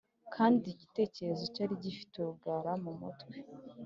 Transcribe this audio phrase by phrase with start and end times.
[0.35, 3.35] Kandi igitereko cyari gifite urugara mu mutwe